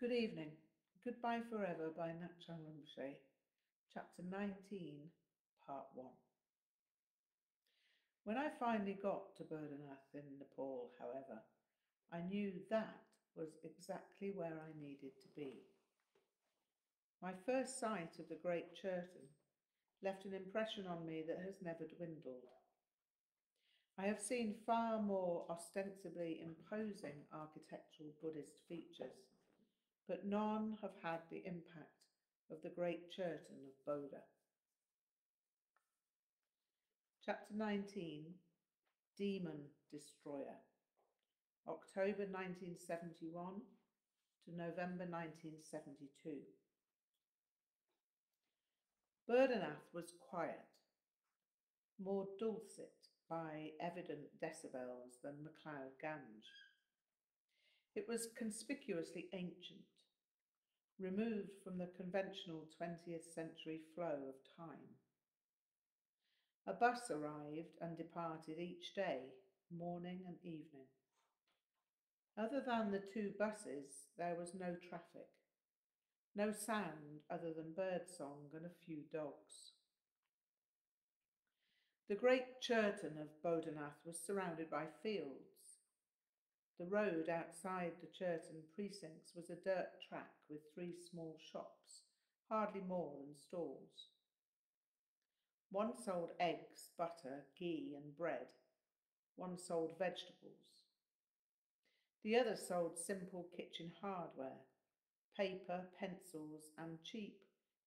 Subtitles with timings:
[0.00, 0.52] Good evening.
[1.04, 3.20] Goodbye Forever by Ngak'chang Rinpoche,
[3.92, 4.96] Chapter 19,
[5.66, 6.06] Part 1.
[8.24, 11.42] When I finally got to Boudhanath in Nepal, however,
[12.10, 12.96] I knew that
[13.36, 15.68] was exactly where I needed to be.
[17.20, 19.28] My first sight of the Great Chörten
[20.02, 22.48] left an impression on me that has never dwindled.
[23.98, 29.28] I have seen far more ostensibly imposing architectural Buddhist features
[30.08, 32.00] but none have had the impact
[32.50, 34.22] of the great Chörten of Boudha.
[37.24, 38.24] Chapter 19
[39.16, 40.56] Demon Destroyer,
[41.68, 43.60] October 1971
[44.44, 46.40] to November 1972.
[49.28, 50.66] Boudhanath was quiet,
[52.02, 52.96] more dulcet
[53.28, 56.48] by evident decibels than MacLeod Ganj.
[57.94, 59.84] It was conspicuously ancient,
[61.00, 64.94] removed from the conventional 20th century flow of time.
[66.66, 69.22] A bus arrived and departed each day,
[69.76, 70.86] morning and evening.
[72.38, 75.28] Other than the two buses, there was no traffic,
[76.36, 79.72] no sound other than birdsong and a few dogs.
[82.08, 85.69] The great Chörten of Boudhanath was surrounded by fields,
[86.80, 92.04] the road outside the Chörten precincts was a dirt track with three small shops,
[92.48, 94.08] hardly more than stalls.
[95.70, 98.48] One sold eggs, butter, ghee, and bread.
[99.36, 100.56] One sold vegetables.
[102.24, 104.64] The other sold simple kitchen hardware,
[105.36, 107.36] paper, pencils, and cheap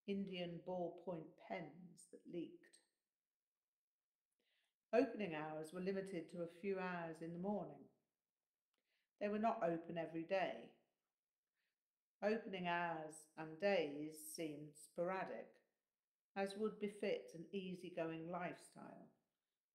[0.08, 2.78] Indian ballpoint pens that leaked.
[4.94, 7.86] Opening hours were limited to a few hours in the morning
[9.24, 10.68] they were not open every day.
[12.22, 15.48] Opening hours and days seemed sporadic,
[16.36, 19.08] as would befit an easygoing lifestyle,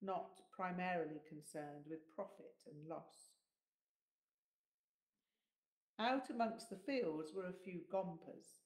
[0.03, 3.33] not primarily concerned with profit and loss.
[5.99, 8.61] Out amongst the fields were a few gompas,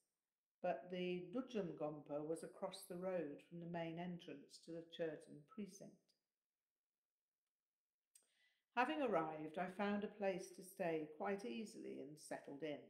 [0.65, 5.47] but the Dudjom Gompa was across the road from the main entrance to the Chörten
[5.55, 5.95] precinct.
[8.77, 12.81] Having arrived, I found a place to stay quite easily and settled in.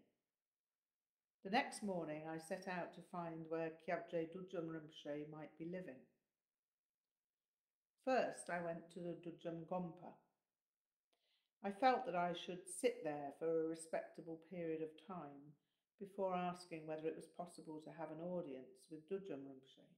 [1.44, 5.98] The next morning, I set out to find where Kyabje Dudjom Rinpoche might be living.
[8.04, 10.15] First, I went to the Dudjom Gompa.
[11.65, 15.54] I felt that I should sit there for a respectable period of time
[15.98, 19.91] before asking whether it was possible to have an audience with Dudjom Rinpoche.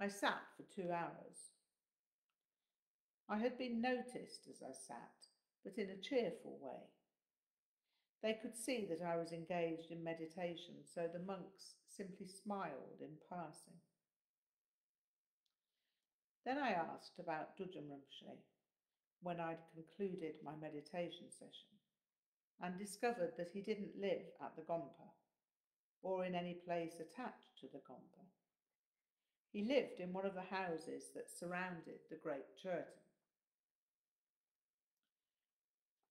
[0.00, 1.52] I sat for two hours.
[3.28, 5.26] I had been noticed as I sat,
[5.64, 6.90] but in a cheerful way.
[8.22, 13.18] They could see that I was engaged in meditation, so the monks simply smiled in
[13.28, 13.80] passing.
[16.44, 18.38] Then I asked about Dudjom Rinpoche
[19.22, 21.70] when I'd concluded my meditation session
[22.60, 25.10] and discovered that he didn't live at the Gompa
[26.02, 28.26] or in any place attached to the Gompa.
[29.52, 33.02] He lived in one of the houses that surrounded the great Chörten.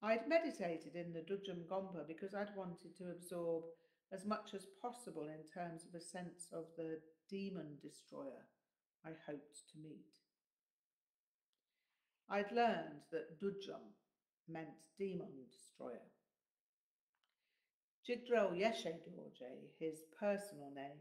[0.03, 3.63] I'd meditated in the Dudjom Gompa because I'd wanted to absorb
[4.11, 8.45] as much as possible in terms of a sense of the demon destroyer
[9.05, 10.17] I hoped to meet.
[12.29, 13.93] I'd learned that Dudjom
[14.47, 16.09] meant demon destroyer.
[18.07, 20.97] Jigdrel Yeshe Dorje, his personal name,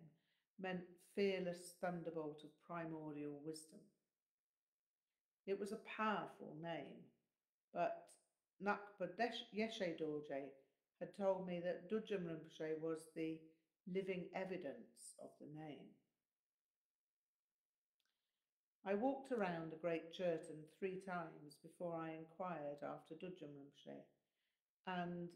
[0.60, 0.82] meant
[1.14, 3.80] fearless thunderbolt of primordial wisdom.
[5.46, 7.00] It was a powerful name,
[7.72, 8.04] but
[8.62, 9.08] Ngakpa
[9.54, 10.50] Yeshe Dorje
[10.98, 13.38] had told me that Dudjom Rinpoche was the
[13.90, 15.86] living evidence of the name.
[18.84, 24.02] I walked around the Great Chörten three times before I inquired after Dudjom Rinpoche,
[24.86, 25.28] and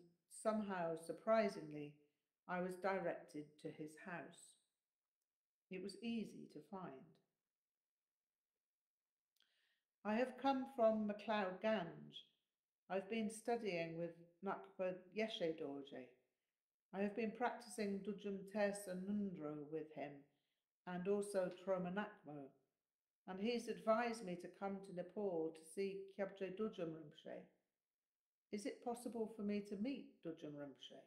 [0.42, 1.94] somehow, surprisingly,
[2.48, 4.52] I was directed to his house.
[5.70, 6.92] It was easy to find.
[10.04, 12.24] I have come from MacLeod Ganj,
[12.90, 14.10] I've been studying with
[14.44, 16.04] Ngakpa Yeshe Dorje.
[16.94, 20.12] I have been practicing Dudjom Tersar Ngöndro with him
[20.86, 22.50] and also Tröma Nagmo,
[23.26, 27.40] and he's advised me to come to Nepal to see Kyabje Dudjom Rinpoche.
[28.52, 31.00] Is it possible for me to meet Dudjom Rinpoche?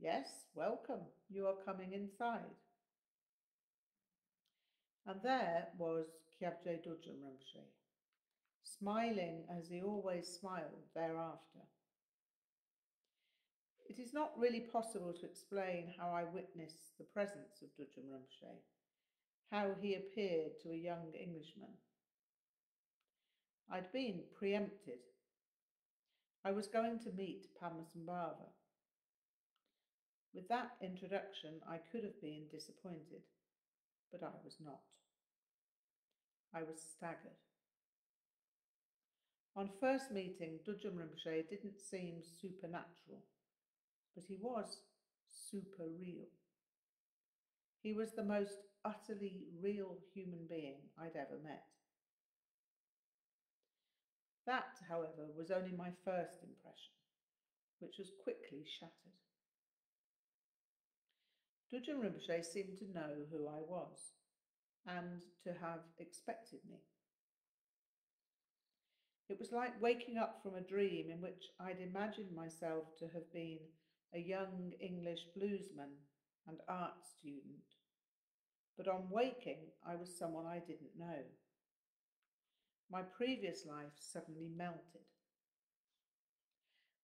[0.00, 1.04] Yes, welcome.
[1.28, 2.56] You are coming inside.
[5.06, 6.06] And there was
[6.40, 7.66] Kyabje Dudjom Rinpoche
[8.78, 11.60] smiling as he always smiled thereafter.
[13.88, 18.58] It is not really possible to explain how I witnessed the presence of Dudjom Rinpoche,
[19.50, 21.72] how he appeared to a young Englishman.
[23.70, 25.00] I'd been preempted.
[26.44, 28.48] I was going to meet Padmasambhava.
[30.34, 33.22] With that introduction, I could have been disappointed,
[34.12, 34.80] but I was not.
[36.54, 37.47] I was staggered.
[39.58, 43.24] On first meeting, Dudjom Rinpoche didn't seem supernatural,
[44.14, 44.82] but he was
[45.26, 46.28] super real.
[47.82, 51.64] He was the most utterly real human being I'd ever met.
[54.46, 56.94] That, however, was only my first impression,
[57.80, 59.18] which was quickly shattered.
[61.72, 64.12] Dudjom Rinpoche seemed to know who I was
[64.86, 66.78] and to have expected me.
[69.28, 73.30] It was like waking up from a dream in which I'd imagined myself to have
[73.32, 73.58] been
[74.14, 75.92] a young English bluesman
[76.46, 77.76] and art student.
[78.78, 81.24] But on waking, I was someone I didn't know.
[82.90, 85.04] My previous life suddenly melted.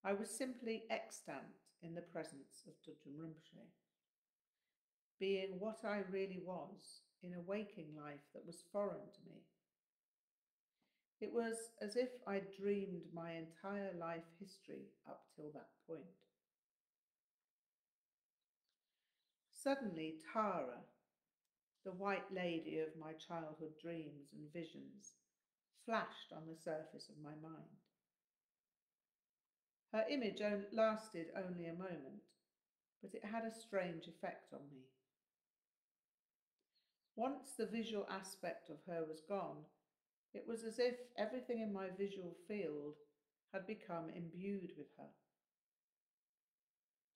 [0.03, 3.69] I was simply extant in the presence of Dudjom Rinpoche,
[5.21, 9.43] being what I really was in a waking life that was foreign to me.
[11.25, 16.05] It was as if I dreamed my entire life history up till that point.
[19.51, 20.85] Suddenly, Tara,
[21.83, 25.15] the white lady of my childhood dreams and visions,
[25.87, 27.81] flashed on the surface of my mind.
[29.93, 30.43] Her image
[30.75, 32.29] lasted only a moment,
[33.01, 34.83] but it had a strange effect on me.
[37.17, 39.65] Once the visual aspect of her was gone,
[40.35, 42.95] it was as if everything in my visual field
[43.53, 45.09] had become imbued with her.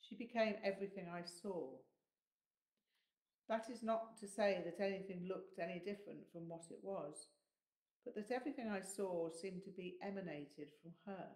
[0.01, 1.69] She became everything I saw.
[3.49, 7.29] That is not to say that anything looked any different from what it was,
[8.05, 11.27] but that everything I saw seemed to be emanated from her.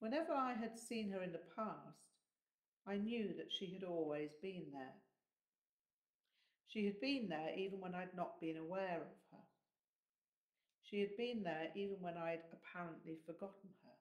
[0.00, 2.08] Whenever I had seen her in the past,
[2.86, 4.94] I knew that she had always been there.
[6.68, 9.44] She had been there even when I'd not been aware of her.
[10.82, 13.92] She had been there even when I'd apparently forgotten her.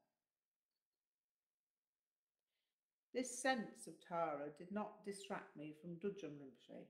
[3.14, 6.88] This sense of Tara did not distract me from Dudjom Rinpoche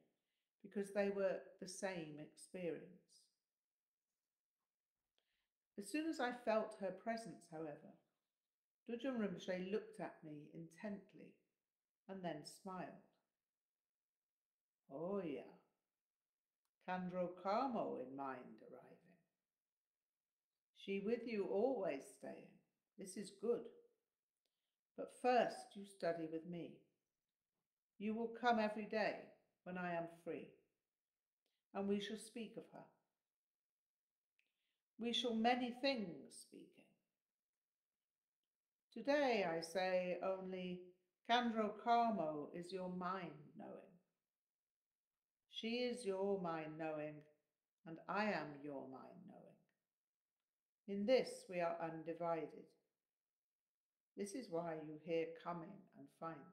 [0.63, 3.23] because they were the same experience.
[5.77, 7.93] As soon as I felt her presence, however,
[8.89, 11.35] Dudjom Rinpoche looked at me intently
[12.09, 13.05] and then smiled.
[14.91, 15.56] Oh, yeah,
[16.87, 19.17] Khandro Karmo in mind arriving.
[20.77, 22.47] She with you always staying.
[22.97, 23.63] This is good.
[24.95, 26.77] But first you study with me.
[27.99, 29.15] You will come every day
[29.63, 30.47] when I am free,
[31.73, 32.85] and we shall speak of her.
[34.99, 36.85] We shall many things speaking.
[38.93, 40.81] Today I say only
[41.29, 43.86] Khandro Karmo is your mind knowing.
[45.59, 47.15] She is your mind knowing,
[47.87, 49.57] and I am your mind knowing.
[50.87, 52.69] In this we are undivided.
[54.15, 56.43] This is why you hear coming and finding.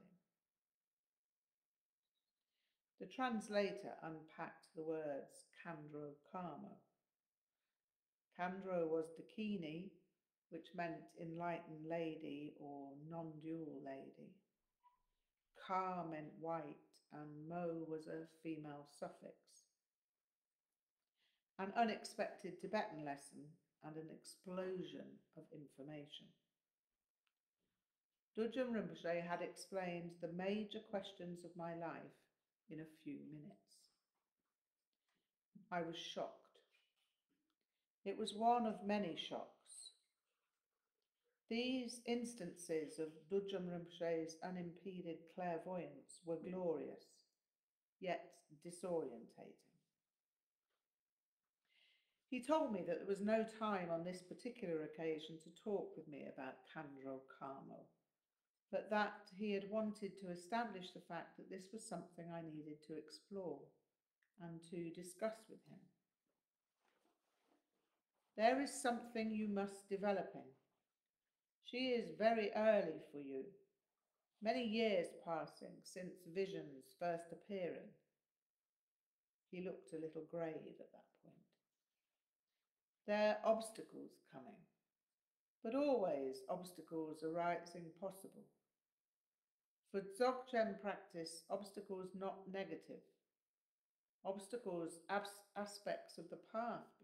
[2.98, 6.76] The translator unpacked the words Khandro Karmo.
[8.40, 9.90] Khandro was Dakini,
[10.48, 14.30] which meant enlightened lady or non-dual lady.
[15.66, 16.83] Ka meant white
[17.20, 19.66] and Mo was a female suffix.
[21.58, 23.46] An unexpected Tibetan lesson
[23.84, 25.06] and an explosion
[25.36, 26.26] of information.
[28.36, 32.18] Dudjom Rinpoche had explained the major questions of my life
[32.68, 33.94] in a few minutes.
[35.70, 36.40] I was shocked.
[38.04, 39.63] It was one of many shocks.
[41.50, 47.04] These instances of Dudjom Rinpoche's unimpeded clairvoyance were glorious,
[48.00, 48.24] yet
[48.66, 49.60] disorientating.
[52.30, 56.08] He told me that there was no time on this particular occasion to talk with
[56.08, 57.84] me about Khandro Karmo,
[58.72, 62.82] but that he had wanted to establish the fact that this was something I needed
[62.88, 63.60] to explore
[64.40, 65.78] and to discuss with him.
[68.36, 70.50] There is something you must develop in,
[71.64, 73.44] she is very early for you,
[74.42, 77.90] many years passing since visions first appearing.
[79.50, 81.36] He looked a little grave at that point.
[83.06, 84.60] There are obstacles coming,
[85.62, 88.44] but always obstacles arising possible.
[89.90, 93.04] For Dzogchen practice, obstacles not negative,
[94.24, 97.03] obstacles aspects of the path.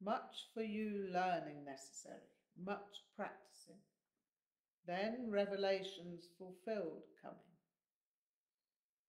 [0.00, 3.80] Much for you learning necessary, much practicing.
[4.86, 7.36] Then revelations fulfilled coming.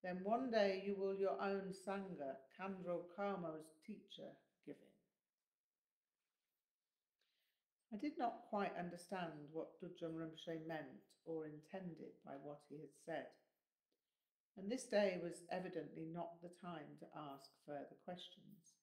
[0.04, 4.32] Then one day you will your own Sangha, Khandro Karmo's teacher,
[4.66, 4.96] giving.
[7.94, 12.96] I did not quite understand what Dudjom Rinpoche meant or intended by what he had
[13.06, 13.28] said,
[14.58, 18.79] and this day was evidently not the time to ask further questions.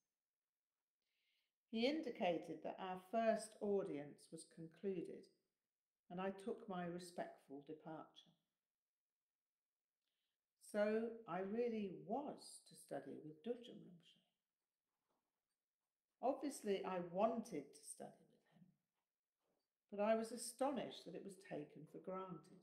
[1.71, 5.27] He indicated that our first audience was concluded,
[6.11, 8.33] and I took my respectful departure.
[10.73, 14.17] So I really was to study with Dudjom Rinpoche.
[16.23, 18.67] Obviously, I wanted to study with him,
[19.91, 22.63] but I was astonished that it was taken for granted.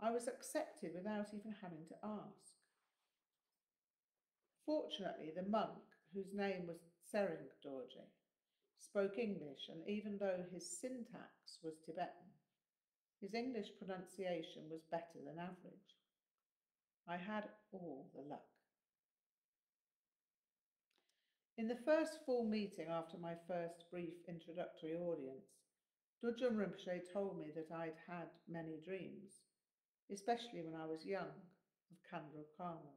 [0.00, 2.58] I was accepted without even having to ask.
[4.66, 5.82] Fortunately, the monk,
[6.14, 6.80] whose name was
[7.12, 8.08] Tsering Dorje,
[8.78, 12.32] spoke English, and even though his syntax was Tibetan,
[13.20, 15.92] his English pronunciation was better than average.
[17.06, 18.48] I had all the luck.
[21.58, 25.44] In the first full meeting after my first brief introductory audience,
[26.24, 29.42] Dudjom Rinpoche told me that I'd had many dreams,
[30.10, 31.28] especially when I was young,
[31.90, 32.96] of Khandro Karmo.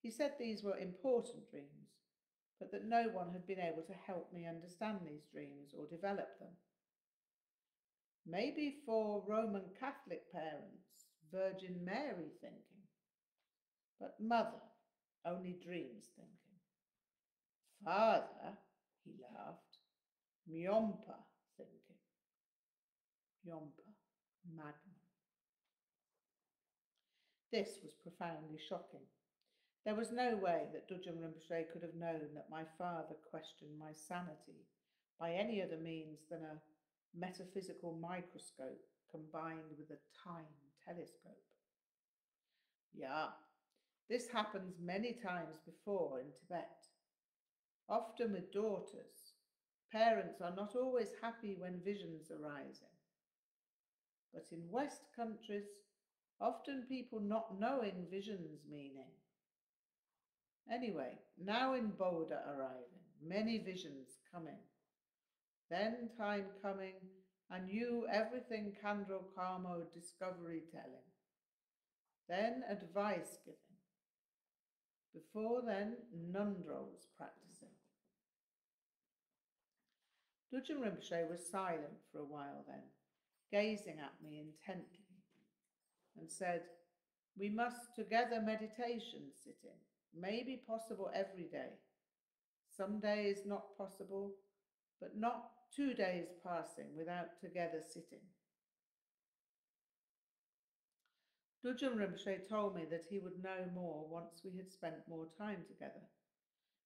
[0.00, 1.83] He said these were important dreams,
[2.58, 6.38] but that no one had been able to help me understand these dreams or develop
[6.38, 6.54] them.
[8.26, 12.84] Maybe for Roman Catholic parents, Virgin Mary thinking,
[14.00, 14.62] but mother
[15.26, 16.34] only dreams thinking.
[17.84, 18.56] Father,
[19.04, 19.78] he laughed,
[20.50, 21.20] Myompa
[21.56, 22.00] thinking.
[23.46, 23.90] Myompa,
[24.48, 25.04] madman.
[27.52, 29.06] This was profoundly shocking.
[29.84, 33.92] There was no way that Dudjom Rinpoche could have known that my father questioned my
[33.92, 34.64] sanity
[35.20, 36.60] by any other means than a
[37.14, 40.46] metaphysical microscope combined with a time
[40.86, 41.44] telescope.
[42.94, 43.28] Yeah,
[44.08, 46.86] this happens many times before in Tibet.
[47.88, 49.34] Often with daughters,
[49.92, 52.96] parents are not always happy when visions rising.
[54.32, 55.66] But in West countries,
[56.40, 59.12] often people not knowing visions meaning.
[60.72, 64.58] Anyway, now in Boulder arriving, many visions coming.
[65.70, 66.94] Then time coming,
[67.50, 71.04] and you everything Khandro Karmo discovery telling.
[72.28, 73.58] Then advice giving.
[75.12, 75.96] Before then,
[76.32, 77.68] Ngöndro was practicing.
[80.52, 82.82] Dudjom Rinpoche was silent for a while then,
[83.50, 85.06] gazing at me intently,
[86.18, 86.62] and said,
[87.38, 89.78] We must together meditation sit in,
[90.18, 91.78] maybe possible every day.
[92.76, 94.34] Some days not possible,
[95.00, 98.20] but not two days passing without together sitting.
[101.64, 105.64] Dudjom Rinpoche told me that he would know more once we had spent more time
[105.66, 106.04] together,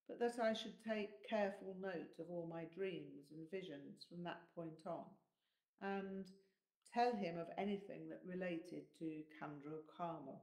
[0.06, 4.40] but that I should take careful note of all my dreams and visions from that
[4.54, 5.04] point on,
[5.82, 6.26] and
[6.94, 10.38] tell him of anything that related to Khandro Karmo.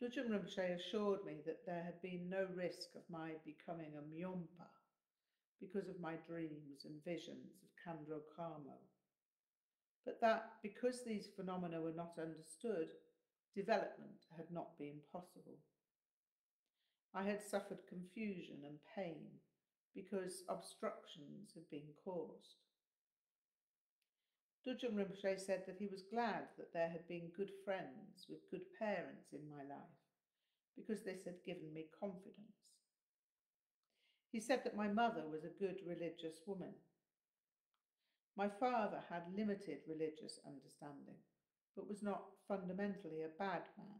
[0.00, 4.70] Dudjom Rinpoche assured me that there had been no risk of my becoming a Myompa
[5.60, 8.78] because of my dreams and visions of Khandro Karmo
[10.08, 12.88] but that because these phenomena were not understood,
[13.54, 15.58] development had not been possible.
[17.14, 19.26] I had suffered confusion and pain
[19.94, 22.56] because obstructions had been caused.
[24.68, 28.68] Dudjom Rinpoche said that he was glad that there had been good friends with good
[28.78, 29.96] parents in my life
[30.76, 32.68] because this had given me confidence.
[34.30, 36.74] He said that my mother was a good religious woman
[38.38, 41.18] my father had limited religious understanding,
[41.74, 43.98] but was not fundamentally a bad man,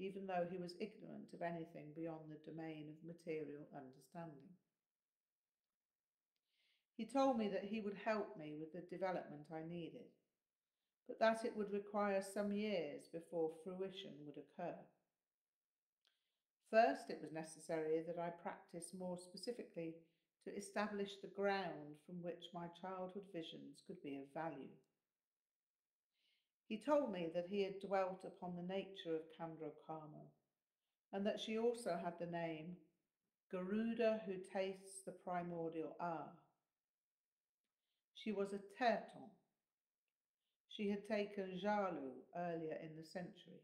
[0.00, 4.50] even though he was ignorant of anything beyond the domain of material understanding.
[7.00, 10.12] He told me that he would help me with the development I needed,
[11.08, 14.76] but that it would require some years before fruition would occur.
[16.70, 19.94] First, it was necessary that I practice more specifically
[20.44, 24.76] to establish the ground from which my childhood visions could be of value.
[26.68, 30.28] He told me that he had dwelt upon the nature of Khandro Karmo
[31.14, 32.76] and that she also had the name
[33.50, 36.28] Garuda who tastes the primordial hour.
[38.22, 39.30] She was a Terton.
[40.68, 43.62] She had taken Jalu earlier in the century.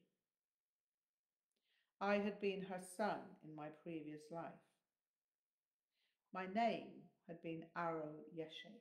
[2.01, 4.65] I had been her son in my previous life.
[6.33, 6.89] My name
[7.27, 8.73] had been Aro Yeshe.